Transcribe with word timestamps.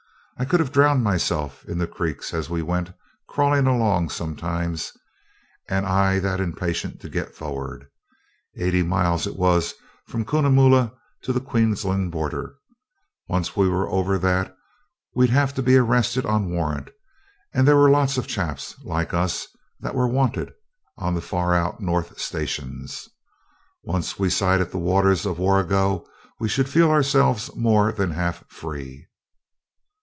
I 0.37 0.45
could 0.45 0.59
have 0.59 0.71
drowned 0.71 1.03
myself 1.03 1.63
in 1.65 1.77
the 1.77 1.85
creeks 1.85 2.33
as 2.33 2.49
we 2.49 2.63
went 2.63 2.93
crawling 3.27 3.67
along 3.67 4.09
sometimes, 4.09 4.91
and 5.69 5.85
I 5.85 6.17
that 6.17 6.39
impatient 6.39 6.99
to 7.01 7.09
get 7.09 7.35
forward. 7.35 7.85
Eighty 8.55 8.81
miles 8.81 9.27
it 9.27 9.35
was 9.35 9.75
from 10.07 10.25
Cunnamulla 10.25 10.93
to 11.21 11.31
the 11.31 11.41
Queensland 11.41 12.11
border. 12.11 12.55
Once 13.27 13.55
we 13.55 13.69
were 13.69 13.87
over 13.87 14.17
that 14.17 14.57
we'd 15.13 15.29
have 15.29 15.53
to 15.53 15.61
be 15.61 15.77
arrested 15.77 16.25
on 16.25 16.49
warrant, 16.49 16.89
and 17.53 17.67
there 17.67 17.77
were 17.77 17.91
lots 17.91 18.17
of 18.17 18.25
chaps, 18.25 18.75
like 18.83 19.13
us, 19.13 19.45
that 19.79 19.93
were 19.93 20.07
'wanted', 20.07 20.51
on 20.97 21.13
the 21.13 21.21
far 21.21 21.53
out 21.53 21.79
north 21.79 22.19
stations. 22.19 23.07
Once 23.83 24.17
we 24.17 24.27
sighted 24.27 24.71
the 24.71 24.79
waters 24.79 25.23
of 25.27 25.35
the 25.35 25.43
Warrego 25.43 26.03
we 26.39 26.49
should 26.49 26.67
feel 26.69 26.89
ourselves 26.89 27.55
more 27.55 27.91
than 27.91 28.09
half 28.09 28.43
free. 28.49 29.05